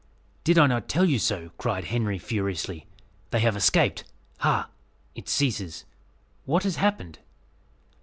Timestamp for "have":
3.41-3.55